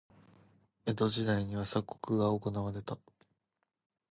[0.85, 2.97] 江戸時代には鎖国が行われた。